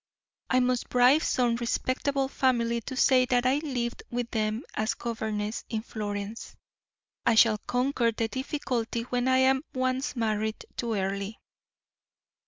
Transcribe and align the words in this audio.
I 0.49 0.61
must 0.61 0.89
bribe 0.89 1.21
some 1.21 1.57
respectable 1.57 2.27
family 2.27 2.81
to 2.87 2.95
say 2.95 3.27
that 3.27 3.45
I 3.45 3.59
lived 3.59 4.01
with 4.09 4.31
them 4.31 4.63
as 4.73 4.95
governess 4.95 5.63
in 5.69 5.83
Florence. 5.83 6.55
I 7.23 7.35
shall 7.35 7.59
conquer 7.67 8.11
the 8.11 8.27
difficulty 8.27 9.03
when 9.03 9.27
I 9.27 9.37
am 9.37 9.63
once 9.75 10.15
married 10.15 10.65
to 10.77 10.95
Earle." 10.95 11.33